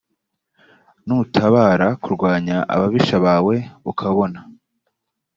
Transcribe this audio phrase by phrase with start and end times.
[1.05, 3.55] nutabara kurwanya ababisha bawe
[3.91, 4.39] ukabona